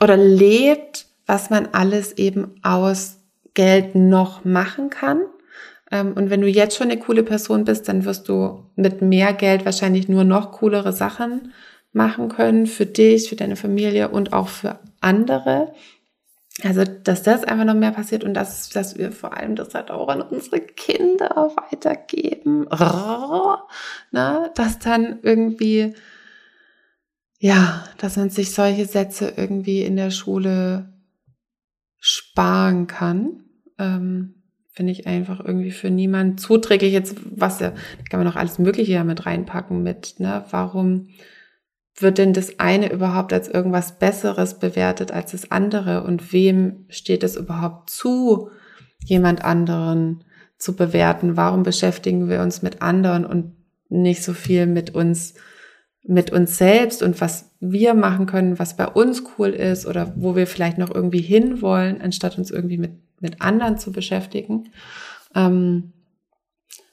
oder 0.00 0.16
lebt, 0.16 1.06
was 1.26 1.50
man 1.50 1.68
alles 1.72 2.12
eben 2.18 2.54
aus 2.62 3.18
Geld 3.54 3.94
noch 3.94 4.44
machen 4.44 4.90
kann. 4.90 5.22
Ähm, 5.90 6.14
und 6.14 6.30
wenn 6.30 6.40
du 6.40 6.48
jetzt 6.48 6.76
schon 6.76 6.90
eine 6.90 6.98
coole 6.98 7.22
Person 7.22 7.64
bist, 7.64 7.88
dann 7.88 8.04
wirst 8.04 8.28
du 8.28 8.64
mit 8.76 9.02
mehr 9.02 9.32
Geld 9.32 9.64
wahrscheinlich 9.64 10.08
nur 10.08 10.24
noch 10.24 10.52
coolere 10.52 10.92
Sachen 10.92 11.52
machen 11.92 12.28
können 12.28 12.66
für 12.66 12.86
dich, 12.86 13.28
für 13.28 13.36
deine 13.36 13.56
Familie 13.56 14.08
und 14.08 14.32
auch 14.32 14.48
für 14.48 14.78
andere. 15.00 15.72
Also, 16.62 16.84
dass 16.84 17.22
das 17.22 17.44
einfach 17.44 17.64
noch 17.64 17.74
mehr 17.74 17.92
passiert 17.92 18.24
und 18.24 18.34
dass, 18.34 18.68
dass 18.70 18.98
wir 18.98 19.10
vor 19.10 19.36
allem 19.36 19.56
das 19.56 19.74
halt 19.74 19.90
auch 19.90 20.08
an 20.08 20.22
unsere 20.22 20.60
Kinder 20.60 21.52
weitergeben. 21.70 22.66
Na, 24.10 24.48
dass 24.54 24.78
dann 24.78 25.18
irgendwie 25.22 25.94
ja, 27.42 27.84
dass 27.98 28.16
man 28.16 28.30
sich 28.30 28.52
solche 28.52 28.86
Sätze 28.86 29.34
irgendwie 29.36 29.82
in 29.82 29.96
der 29.96 30.12
Schule 30.12 30.92
sparen 31.98 32.86
kann. 32.86 33.42
Ähm, 33.80 34.44
Finde 34.70 34.92
ich 34.92 35.08
einfach 35.08 35.44
irgendwie 35.44 35.72
für 35.72 35.90
niemanden 35.90 36.38
zuträglich. 36.38 36.92
Jetzt, 36.92 37.16
was 37.24 37.58
ja, 37.58 37.72
kann 38.08 38.20
man 38.20 38.28
noch 38.28 38.36
alles 38.36 38.60
Mögliche 38.60 38.92
ja 38.92 39.02
mit 39.02 39.26
reinpacken 39.26 39.82
mit, 39.82 40.20
ne? 40.20 40.44
Warum 40.50 41.08
wird 41.96 42.18
denn 42.18 42.32
das 42.32 42.60
eine 42.60 42.92
überhaupt 42.92 43.32
als 43.32 43.48
irgendwas 43.48 43.98
Besseres 43.98 44.60
bewertet 44.60 45.10
als 45.10 45.32
das 45.32 45.50
andere? 45.50 46.04
Und 46.04 46.32
wem 46.32 46.86
steht 46.90 47.24
es 47.24 47.34
überhaupt 47.34 47.90
zu, 47.90 48.50
jemand 49.04 49.44
anderen 49.44 50.22
zu 50.58 50.76
bewerten? 50.76 51.36
Warum 51.36 51.64
beschäftigen 51.64 52.28
wir 52.28 52.40
uns 52.40 52.62
mit 52.62 52.82
anderen 52.82 53.26
und 53.26 53.56
nicht 53.88 54.22
so 54.22 54.32
viel 54.32 54.66
mit 54.66 54.94
uns 54.94 55.34
mit 56.04 56.32
uns 56.32 56.58
selbst 56.58 57.02
und 57.02 57.20
was 57.20 57.50
wir 57.60 57.94
machen 57.94 58.26
können, 58.26 58.58
was 58.58 58.76
bei 58.76 58.88
uns 58.88 59.22
cool 59.38 59.50
ist 59.50 59.86
oder 59.86 60.12
wo 60.16 60.34
wir 60.34 60.46
vielleicht 60.46 60.78
noch 60.78 60.92
irgendwie 60.92 61.20
hinwollen, 61.20 62.00
anstatt 62.00 62.38
uns 62.38 62.50
irgendwie 62.50 62.78
mit, 62.78 62.92
mit 63.20 63.40
anderen 63.40 63.78
zu 63.78 63.92
beschäftigen. 63.92 64.70
Ähm, 65.34 65.92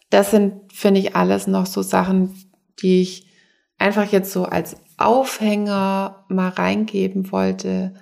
das 0.10 0.32
sind, 0.32 0.72
finde 0.72 1.00
ich, 1.00 1.16
alles 1.16 1.48
noch 1.48 1.66
so 1.66 1.82
Sachen, 1.82 2.36
die 2.82 3.02
ich 3.02 3.28
einfach 3.78 4.12
jetzt 4.12 4.32
so 4.32 4.46
als 4.46 4.78
Aufhänger 4.98 6.26
mal 6.28 6.50
reingeben 6.50 7.32
wollte, 7.32 7.94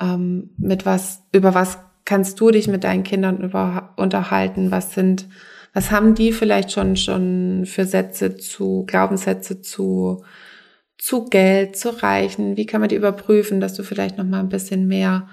ähm, 0.00 0.50
mit 0.58 0.86
was, 0.86 1.22
über 1.32 1.54
was 1.54 1.78
kannst 2.04 2.40
du 2.40 2.50
dich 2.50 2.68
mit 2.68 2.84
deinen 2.84 3.04
Kindern 3.04 3.42
über, 3.42 3.94
unterhalten? 3.96 4.70
Was 4.70 4.94
sind, 4.94 5.28
was 5.72 5.90
haben 5.90 6.14
die 6.14 6.32
vielleicht 6.32 6.72
schon, 6.72 6.96
schon 6.96 7.64
für 7.66 7.84
Sätze 7.84 8.36
zu, 8.36 8.84
Glaubenssätze 8.86 9.60
zu 9.60 10.22
zu 11.02 11.24
Geld, 11.24 11.76
zu 11.76 12.00
Reichen? 12.00 12.56
Wie 12.56 12.64
kann 12.64 12.80
man 12.80 12.88
die 12.88 12.94
überprüfen, 12.94 13.60
dass 13.60 13.74
du 13.74 13.82
vielleicht 13.82 14.18
noch 14.18 14.24
mal 14.24 14.38
ein 14.38 14.48
bisschen 14.48 14.86
mehr 14.86 15.26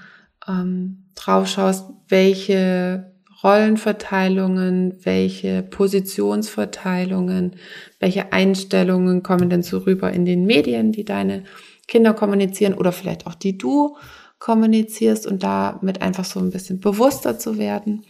ähm, 0.47 1.05
drauf 1.13 1.47
schaust, 1.47 1.85
welche 2.07 3.13
Rollenverteilungen, 3.43 4.97
welche 5.03 5.61
Positionsverteilungen, 5.61 7.55
welche 7.99 8.33
Einstellungen 8.33 9.21
kommen 9.21 9.51
denn 9.51 9.61
so 9.61 9.77
rüber 9.77 10.11
in 10.11 10.25
den 10.25 10.47
Medien, 10.47 10.91
die 10.91 11.05
deine 11.05 11.43
Kinder 11.87 12.15
kommunizieren 12.15 12.73
oder 12.73 12.91
vielleicht 12.91 13.27
auch 13.27 13.35
die 13.35 13.55
du 13.55 13.95
kommunizierst 14.39 15.27
und 15.27 15.43
damit 15.43 16.01
einfach 16.01 16.25
so 16.25 16.39
ein 16.39 16.49
bisschen 16.49 16.79
bewusster 16.79 17.37
zu 17.37 17.59
werden, 17.59 18.05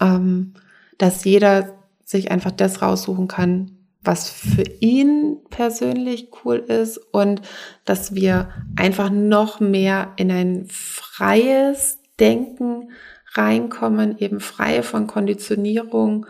ähm, 0.00 0.54
dass 0.98 1.24
jeder 1.24 1.78
sich 2.04 2.32
einfach 2.32 2.50
das 2.50 2.82
raussuchen 2.82 3.28
kann, 3.28 3.77
was 4.08 4.30
für 4.30 4.64
ihn 4.80 5.36
persönlich 5.50 6.30
cool 6.42 6.56
ist 6.56 6.96
und 6.96 7.42
dass 7.84 8.14
wir 8.14 8.48
einfach 8.74 9.10
noch 9.10 9.60
mehr 9.60 10.14
in 10.16 10.30
ein 10.30 10.66
freies 10.70 11.98
Denken 12.18 12.90
reinkommen, 13.34 14.16
eben 14.16 14.40
frei 14.40 14.82
von 14.82 15.08
Konditionierung 15.08 16.24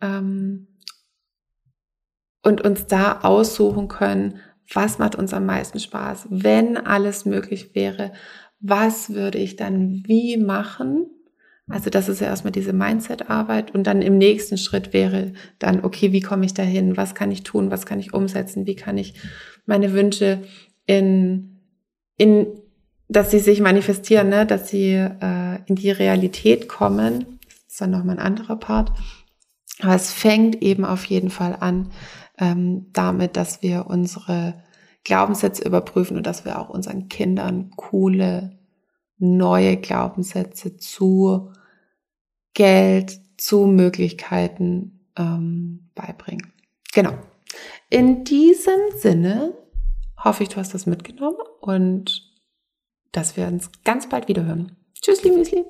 ähm, 0.00 0.68
und 2.44 2.60
uns 2.60 2.86
da 2.86 3.22
aussuchen 3.22 3.88
können, 3.88 4.38
was 4.72 5.00
macht 5.00 5.16
uns 5.16 5.34
am 5.34 5.44
meisten 5.44 5.80
Spaß, 5.80 6.28
wenn 6.30 6.76
alles 6.76 7.24
möglich 7.24 7.74
wäre, 7.74 8.12
was 8.60 9.10
würde 9.10 9.38
ich 9.38 9.56
dann 9.56 10.04
wie 10.06 10.36
machen 10.36 11.10
also 11.68 11.88
das 11.88 12.08
ist 12.08 12.20
ja 12.20 12.26
erstmal 12.26 12.52
diese 12.52 12.72
Mindset-Arbeit 12.72 13.74
und 13.74 13.86
dann 13.86 14.02
im 14.02 14.18
nächsten 14.18 14.58
Schritt 14.58 14.92
wäre 14.92 15.32
dann, 15.58 15.82
okay, 15.82 16.12
wie 16.12 16.20
komme 16.20 16.44
ich 16.44 16.52
dahin? 16.52 16.96
Was 16.96 17.14
kann 17.14 17.30
ich 17.30 17.42
tun? 17.42 17.70
Was 17.70 17.86
kann 17.86 18.00
ich 18.00 18.12
umsetzen? 18.12 18.66
Wie 18.66 18.76
kann 18.76 18.98
ich 18.98 19.14
meine 19.64 19.92
Wünsche 19.92 20.42
in, 20.86 21.60
in 22.16 22.46
dass 23.08 23.30
sie 23.30 23.38
sich 23.38 23.60
manifestieren, 23.60 24.28
ne? 24.28 24.46
dass 24.46 24.68
sie 24.68 24.92
äh, 24.92 25.58
in 25.66 25.76
die 25.76 25.90
Realität 25.90 26.68
kommen. 26.68 27.38
Das 27.46 27.72
ist 27.72 27.80
dann 27.80 27.90
nochmal 27.90 28.18
ein 28.18 28.26
anderer 28.26 28.56
Part. 28.56 28.92
Aber 29.80 29.94
es 29.94 30.12
fängt 30.12 30.62
eben 30.62 30.84
auf 30.84 31.04
jeden 31.06 31.30
Fall 31.30 31.56
an 31.58 31.90
ähm, 32.38 32.86
damit, 32.92 33.36
dass 33.36 33.62
wir 33.62 33.86
unsere 33.88 34.62
Glaubenssätze 35.04 35.64
überprüfen 35.64 36.16
und 36.16 36.26
dass 36.26 36.44
wir 36.44 36.58
auch 36.58 36.70
unseren 36.70 37.08
Kindern 37.08 37.70
coole 37.76 38.58
neue 39.24 39.76
Glaubenssätze 39.76 40.76
zu 40.76 41.52
Geld, 42.54 43.20
zu 43.36 43.66
Möglichkeiten 43.66 45.08
ähm, 45.16 45.90
beibringen. 45.94 46.52
Genau. 46.92 47.12
In 47.90 48.24
diesem 48.24 48.80
Sinne 48.96 49.54
hoffe 50.22 50.44
ich, 50.44 50.48
du 50.48 50.56
hast 50.56 50.74
das 50.74 50.86
mitgenommen 50.86 51.38
und 51.60 52.32
dass 53.12 53.36
wir 53.36 53.46
uns 53.46 53.70
ganz 53.84 54.08
bald 54.08 54.28
wieder 54.28 54.44
hören. 54.44 54.76
Tschüssli, 55.00 55.30
Müsli. 55.30 55.64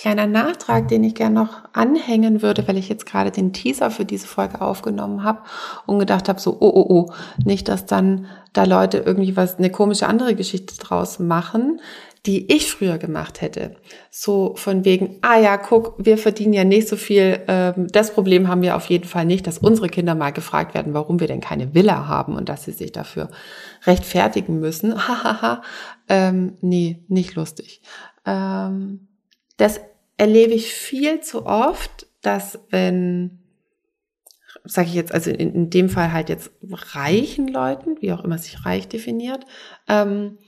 Kleiner 0.00 0.28
Nachtrag, 0.28 0.86
den 0.86 1.02
ich 1.02 1.16
gerne 1.16 1.34
noch 1.34 1.64
anhängen 1.72 2.40
würde, 2.40 2.68
weil 2.68 2.76
ich 2.76 2.88
jetzt 2.88 3.04
gerade 3.04 3.32
den 3.32 3.52
Teaser 3.52 3.90
für 3.90 4.04
diese 4.04 4.28
Folge 4.28 4.60
aufgenommen 4.60 5.24
habe 5.24 5.40
und 5.86 5.98
gedacht 5.98 6.28
habe, 6.28 6.38
so, 6.38 6.56
oh, 6.60 6.70
oh, 6.72 6.86
oh, 6.88 7.12
nicht, 7.44 7.66
dass 7.66 7.84
dann 7.84 8.26
da 8.52 8.62
Leute 8.62 8.98
irgendwie 8.98 9.36
was, 9.36 9.58
eine 9.58 9.70
komische 9.70 10.06
andere 10.06 10.36
Geschichte 10.36 10.76
draus 10.76 11.18
machen, 11.18 11.80
die 12.26 12.46
ich 12.54 12.70
früher 12.70 12.96
gemacht 12.96 13.40
hätte. 13.40 13.74
So 14.08 14.54
von 14.54 14.84
wegen, 14.84 15.18
ah 15.22 15.36
ja, 15.36 15.56
guck, 15.56 15.94
wir 15.98 16.16
verdienen 16.16 16.52
ja 16.52 16.62
nicht 16.62 16.86
so 16.86 16.94
viel. 16.94 17.40
Ähm, 17.48 17.88
das 17.90 18.12
Problem 18.12 18.46
haben 18.46 18.62
wir 18.62 18.76
auf 18.76 18.86
jeden 18.86 19.08
Fall 19.08 19.24
nicht, 19.24 19.48
dass 19.48 19.58
unsere 19.58 19.88
Kinder 19.88 20.14
mal 20.14 20.30
gefragt 20.30 20.74
werden, 20.74 20.94
warum 20.94 21.18
wir 21.18 21.26
denn 21.26 21.40
keine 21.40 21.74
Villa 21.74 22.06
haben 22.06 22.36
und 22.36 22.48
dass 22.48 22.62
sie 22.62 22.72
sich 22.72 22.92
dafür 22.92 23.30
rechtfertigen 23.84 24.60
müssen. 24.60 24.96
Hahaha. 25.08 25.62
ähm, 26.08 26.56
nee, 26.60 27.02
nicht 27.08 27.34
lustig. 27.34 27.82
Ähm, 28.24 29.07
das 29.58 29.80
erlebe 30.16 30.54
ich 30.54 30.72
viel 30.72 31.20
zu 31.20 31.44
oft, 31.44 32.06
dass 32.22 32.58
wenn, 32.70 33.40
sage 34.64 34.88
ich 34.88 34.94
jetzt, 34.94 35.12
also 35.12 35.30
in, 35.30 35.54
in, 35.54 35.70
dem 35.70 35.90
Fall 35.90 36.12
halt 36.12 36.30
jetzt 36.30 36.50
reichen 36.62 37.48
Leuten, 37.48 38.00
wie 38.00 38.12
auch 38.12 38.24
immer 38.24 38.38
sich 38.38 38.64
reich 38.64 38.88
definiert, 38.88 39.44
ähm, 39.88 40.38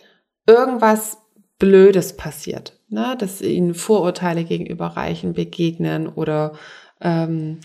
irgendwas 0.46 1.18
Blödes 1.58 2.16
passiert, 2.16 2.80
ne? 2.88 3.16
dass 3.18 3.42
ihnen 3.42 3.74
Vorurteile 3.74 4.44
gegenüber 4.44 4.86
Reichen 4.86 5.34
begegnen 5.34 6.08
oder 6.08 6.54
ähm, 7.00 7.60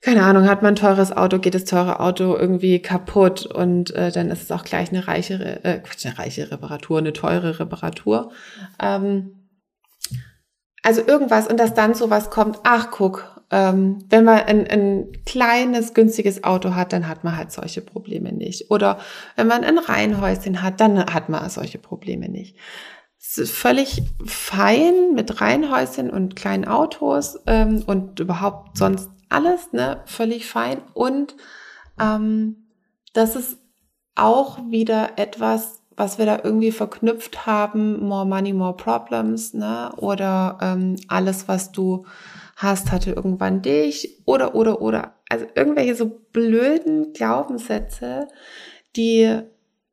keine 0.00 0.22
Ahnung, 0.22 0.48
hat 0.48 0.62
man 0.62 0.74
ein 0.74 0.76
teures 0.76 1.10
Auto, 1.10 1.38
geht 1.38 1.54
das 1.54 1.64
teure 1.64 2.00
Auto 2.00 2.36
irgendwie 2.36 2.80
kaputt 2.80 3.44
und 3.44 3.90
äh, 3.94 4.12
dann 4.12 4.30
ist 4.30 4.42
es 4.42 4.52
auch 4.52 4.62
gleich 4.62 4.90
eine 4.90 5.08
reiche, 5.08 5.64
äh, 5.64 5.80
Quatsch, 5.80 6.06
eine 6.06 6.18
reiche 6.18 6.50
Reparatur, 6.50 6.98
eine 6.98 7.12
teure 7.12 7.58
Reparatur. 7.58 8.30
Ähm, 8.80 9.35
also 10.86 11.02
irgendwas 11.04 11.48
und 11.48 11.58
dass 11.58 11.74
dann 11.74 11.94
sowas 11.94 12.30
kommt, 12.30 12.60
ach 12.62 12.92
guck, 12.92 13.42
ähm, 13.50 14.04
wenn 14.08 14.22
man 14.22 14.38
ein, 14.38 14.68
ein 14.68 15.08
kleines, 15.26 15.94
günstiges 15.94 16.44
Auto 16.44 16.76
hat, 16.76 16.92
dann 16.92 17.08
hat 17.08 17.24
man 17.24 17.36
halt 17.36 17.50
solche 17.50 17.80
Probleme 17.80 18.32
nicht. 18.32 18.70
Oder 18.70 19.00
wenn 19.34 19.48
man 19.48 19.64
ein 19.64 19.78
Reihenhäuschen 19.78 20.62
hat, 20.62 20.80
dann 20.80 21.12
hat 21.12 21.28
man 21.28 21.50
solche 21.50 21.78
Probleme 21.78 22.28
nicht. 22.28 22.56
Völlig 23.18 24.04
fein 24.24 25.14
mit 25.14 25.40
Reihenhäuschen 25.40 26.08
und 26.08 26.36
kleinen 26.36 26.68
Autos 26.68 27.40
ähm, 27.48 27.82
und 27.84 28.20
überhaupt 28.20 28.78
sonst 28.78 29.10
alles, 29.28 29.72
ne, 29.72 30.02
völlig 30.06 30.46
fein. 30.46 30.82
Und 30.94 31.34
ähm, 32.00 32.68
das 33.12 33.34
ist 33.34 33.58
auch 34.14 34.60
wieder 34.70 35.18
etwas, 35.18 35.82
was 35.96 36.18
wir 36.18 36.26
da 36.26 36.40
irgendwie 36.42 36.72
verknüpft 36.72 37.46
haben, 37.46 38.06
more 38.06 38.26
money, 38.26 38.52
more 38.52 38.76
problems, 38.76 39.54
ne? 39.54 39.92
Oder 39.96 40.58
ähm, 40.60 40.96
alles, 41.08 41.48
was 41.48 41.72
du 41.72 42.04
hast, 42.56 42.92
hatte 42.92 43.12
irgendwann 43.12 43.62
dich 43.62 44.22
oder, 44.24 44.54
oder, 44.54 44.80
oder. 44.82 45.14
Also 45.28 45.46
irgendwelche 45.54 45.94
so 45.94 46.20
blöden 46.32 47.12
Glaubenssätze, 47.12 48.28
die 48.94 49.40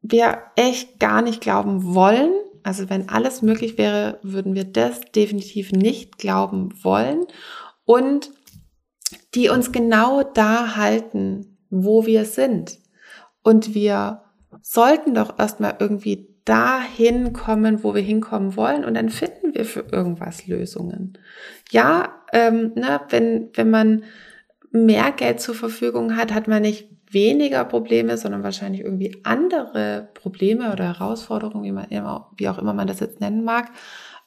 wir 0.02 0.44
echt 0.56 1.00
gar 1.00 1.22
nicht 1.22 1.42
glauben 1.42 1.96
wollen. 1.96 2.34
Also 2.64 2.90
wenn 2.90 3.10
alles 3.10 3.42
möglich 3.42 3.78
wäre, 3.78 4.20
würden 4.24 4.56
wir 4.56 4.66
das 4.66 5.02
definitiv 5.16 5.72
nicht 5.72 6.18
glauben 6.18 6.74
wollen. 6.84 7.26
Und 7.86 8.32
die 9.36 9.50
uns 9.50 9.72
genau 9.72 10.24
da 10.24 10.76
halten, 10.76 11.58
wo 11.70 12.06
wir 12.06 12.26
sind. 12.26 12.80
Und 13.44 13.74
wir 13.74 14.22
sollten 14.64 15.14
doch 15.14 15.38
erstmal 15.38 15.76
irgendwie 15.80 16.30
dahin 16.46 17.34
kommen, 17.34 17.84
wo 17.84 17.94
wir 17.94 18.02
hinkommen 18.02 18.56
wollen 18.56 18.84
und 18.84 18.96
dann 18.96 19.10
finden 19.10 19.54
wir 19.54 19.66
für 19.66 19.86
irgendwas 19.92 20.48
Lösungen. 20.48 21.18
Ja, 21.70 22.24
ähm, 22.32 22.72
ne, 22.76 23.02
wenn, 23.10 23.50
wenn 23.54 23.70
man 23.70 24.04
mehr 24.72 25.12
Geld 25.12 25.40
zur 25.40 25.54
Verfügung 25.54 26.18
hat, 26.18 26.34
hat 26.34 26.48
man 26.48 26.64
nicht 26.64 26.90
weniger 27.12 27.64
Probleme, 27.66 28.18
sondern 28.18 28.44
wahrscheinlich 28.44 28.82
irgendwie 28.82 29.22
andere 29.24 30.10
Probleme 30.16 30.72
oder 30.72 30.86
Herausforderungen, 30.86 31.64
wie, 31.64 31.72
man 31.72 31.90
immer, 31.90 32.32
wie 32.38 32.50
auch 32.50 32.58
immer 32.58 32.74
man 32.74 32.88
das 32.88 33.00
jetzt 33.00 33.22
nennen 33.22 33.44
mag. 33.44 33.70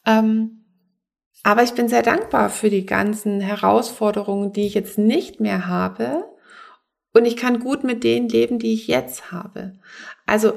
Ähm, 0.06 0.62
aber 1.42 1.62
ich 1.62 1.72
bin 1.72 1.88
sehr 1.88 2.02
dankbar 2.02 2.50
für 2.50 2.70
die 2.70 2.86
ganzen 2.86 3.40
Herausforderungen, 3.40 4.52
die 4.52 4.66
ich 4.66 4.74
jetzt 4.74 4.98
nicht 4.98 5.40
mehr 5.40 5.66
habe. 5.66 6.24
Und 7.16 7.24
ich 7.24 7.38
kann 7.38 7.60
gut 7.60 7.82
mit 7.82 8.04
denen 8.04 8.28
leben, 8.28 8.58
die 8.58 8.74
ich 8.74 8.88
jetzt 8.88 9.32
habe. 9.32 9.72
Also 10.26 10.52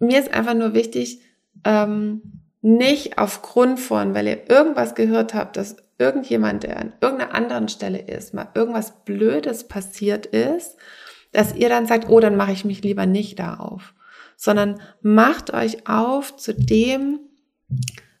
mir 0.00 0.18
ist 0.18 0.34
einfach 0.34 0.54
nur 0.54 0.74
wichtig, 0.74 1.20
ähm, 1.62 2.42
nicht 2.62 3.16
aufgrund 3.16 3.78
von, 3.78 4.12
weil 4.12 4.26
ihr 4.26 4.50
irgendwas 4.50 4.96
gehört 4.96 5.34
habt, 5.34 5.56
dass 5.56 5.76
irgendjemand, 5.98 6.64
der 6.64 6.80
an 6.80 6.94
irgendeiner 7.00 7.32
anderen 7.32 7.68
Stelle 7.68 7.98
ist, 7.98 8.34
mal 8.34 8.48
irgendwas 8.54 9.04
Blödes 9.04 9.68
passiert 9.68 10.26
ist, 10.26 10.78
dass 11.30 11.54
ihr 11.54 11.68
dann 11.68 11.86
sagt, 11.86 12.08
oh, 12.08 12.18
dann 12.18 12.34
mache 12.34 12.50
ich 12.50 12.64
mich 12.64 12.82
lieber 12.82 13.06
nicht 13.06 13.38
da 13.38 13.54
auf, 13.54 13.94
sondern 14.36 14.80
macht 15.00 15.54
euch 15.54 15.88
auf 15.88 16.36
zu 16.36 16.54
dem, 16.54 17.20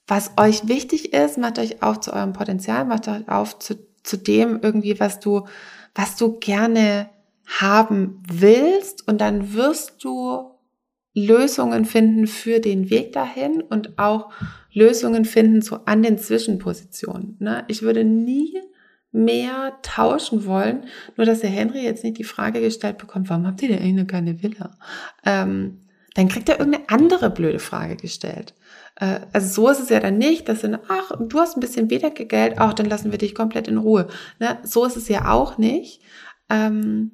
was 0.06 0.30
euch 0.36 0.68
wichtig 0.68 1.12
ist, 1.12 1.38
macht 1.38 1.58
euch 1.58 1.82
auf 1.82 1.98
zu 1.98 2.12
eurem 2.12 2.34
Potenzial, 2.34 2.84
macht 2.84 3.08
euch 3.08 3.28
auf 3.28 3.58
zu, 3.58 3.74
zu 4.04 4.16
dem 4.16 4.60
irgendwie, 4.62 5.00
was 5.00 5.18
du, 5.18 5.48
was 5.92 6.14
du 6.14 6.38
gerne 6.38 7.10
haben 7.46 8.22
willst 8.30 9.06
und 9.06 9.20
dann 9.20 9.54
wirst 9.54 10.02
du 10.04 10.50
Lösungen 11.14 11.86
finden 11.86 12.26
für 12.26 12.60
den 12.60 12.90
Weg 12.90 13.12
dahin 13.12 13.62
und 13.62 13.98
auch 13.98 14.30
Lösungen 14.72 15.24
finden 15.24 15.62
so 15.62 15.80
an 15.86 16.02
den 16.02 16.18
Zwischenpositionen. 16.18 17.36
Ne? 17.38 17.64
Ich 17.68 17.80
würde 17.80 18.04
nie 18.04 18.52
mehr 19.12 19.78
tauschen 19.80 20.44
wollen, 20.44 20.84
nur 21.16 21.24
dass 21.24 21.40
der 21.40 21.48
Henry 21.48 21.82
jetzt 21.82 22.04
nicht 22.04 22.18
die 22.18 22.24
Frage 22.24 22.60
gestellt 22.60 22.98
bekommt, 22.98 23.30
warum 23.30 23.46
habt 23.46 23.62
ihr 23.62 23.68
denn 23.68 23.80
eigentlich 23.80 24.08
keine 24.08 24.42
Villa? 24.42 24.76
Ähm, 25.24 25.80
dann 26.14 26.28
kriegt 26.28 26.48
er 26.48 26.58
irgendeine 26.58 26.88
andere 26.88 27.30
blöde 27.30 27.58
Frage 27.58 27.96
gestellt. 27.96 28.54
Äh, 28.96 29.20
also 29.32 29.62
so 29.62 29.68
ist 29.70 29.80
es 29.80 29.88
ja 29.88 30.00
dann 30.00 30.18
nicht, 30.18 30.48
dass 30.48 30.60
dann, 30.60 30.78
ach, 30.88 31.12
du 31.18 31.40
hast 31.40 31.56
ein 31.56 31.60
bisschen 31.60 31.88
weniger 31.88 32.10
Geld, 32.10 32.58
auch 32.58 32.74
dann 32.74 32.86
lassen 32.86 33.10
wir 33.10 33.18
dich 33.18 33.34
komplett 33.34 33.68
in 33.68 33.78
Ruhe. 33.78 34.08
Ne? 34.38 34.58
So 34.64 34.84
ist 34.84 34.96
es 34.96 35.08
ja 35.08 35.30
auch 35.30 35.56
nicht. 35.56 36.02
Ähm, 36.50 37.12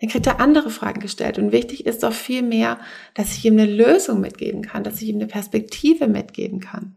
dann 0.00 0.08
kriegt 0.08 0.26
er 0.26 0.40
andere 0.40 0.70
Fragen 0.70 1.00
gestellt. 1.00 1.38
Und 1.38 1.52
wichtig 1.52 1.86
ist 1.86 2.02
doch 2.02 2.12
viel 2.12 2.42
mehr, 2.42 2.78
dass 3.14 3.36
ich 3.36 3.44
ihm 3.44 3.58
eine 3.58 3.66
Lösung 3.66 4.20
mitgeben 4.20 4.62
kann, 4.62 4.82
dass 4.82 5.00
ich 5.02 5.08
ihm 5.08 5.16
eine 5.16 5.26
Perspektive 5.26 6.08
mitgeben 6.08 6.60
kann. 6.60 6.94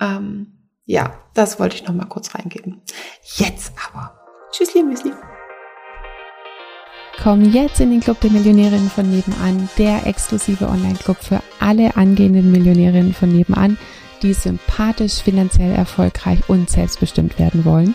Ähm, 0.00 0.52
ja, 0.84 1.18
das 1.34 1.58
wollte 1.58 1.76
ich 1.76 1.86
noch 1.86 1.94
mal 1.94 2.06
kurz 2.06 2.34
reingeben. 2.34 2.82
Jetzt 3.36 3.72
aber. 3.88 4.18
Tschüssli, 4.52 4.82
Müsli. 4.82 5.12
Komm 7.22 7.44
jetzt 7.50 7.80
in 7.80 7.90
den 7.90 8.00
Club 8.00 8.20
der 8.20 8.30
Millionärinnen 8.30 8.90
von 8.90 9.10
nebenan, 9.10 9.68
der 9.78 10.06
exklusive 10.06 10.68
Online-Club 10.68 11.16
für 11.18 11.42
alle 11.60 11.96
angehenden 11.96 12.52
Millionärinnen 12.52 13.14
von 13.14 13.30
nebenan, 13.30 13.78
die 14.22 14.34
sympathisch, 14.34 15.22
finanziell 15.22 15.72
erfolgreich 15.72 16.38
und 16.48 16.68
selbstbestimmt 16.70 17.38
werden 17.38 17.64
wollen. 17.64 17.94